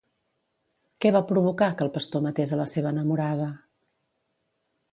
Què 1.03 1.11
va 1.15 1.21
provocar 1.31 1.67
que 1.75 1.85
el 1.87 1.91
pastor 1.99 2.25
matés 2.29 2.53
a 2.55 2.59
la 2.63 2.67
seva 2.73 2.95
enamorada? 2.97 3.51